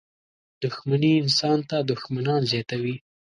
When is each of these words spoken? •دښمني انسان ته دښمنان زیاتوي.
•دښمني 0.63 1.11
انسان 1.23 1.59
ته 1.69 1.77
دښمنان 1.91 2.41
زیاتوي. 2.51 2.95